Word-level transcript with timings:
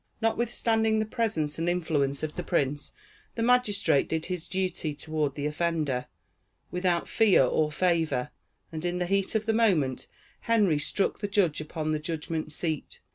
Notwithstanding 0.19 0.97
the 0.97 1.05
presence 1.05 1.59
and 1.59 1.69
influence 1.69 2.23
of 2.23 2.35
the 2.35 2.41
prince, 2.41 2.91
the 3.35 3.43
magistrate 3.43 4.09
did 4.09 4.25
his 4.25 4.47
duty 4.47 4.95
toward 4.95 5.35
the 5.35 5.45
offender, 5.45 6.07
without 6.71 7.07
fear 7.07 7.43
or 7.45 7.71
favor, 7.71 8.31
and 8.71 8.83
in 8.83 8.97
the 8.97 9.05
heat 9.05 9.35
of 9.35 9.45
the 9.45 9.53
moment, 9.53 10.07
Henry 10.39 10.79
struck 10.79 11.19
the 11.19 11.27
judge 11.27 11.61
upon 11.61 11.91
the 11.91 11.99
judgment 11.99 12.51
seat. 12.51 12.99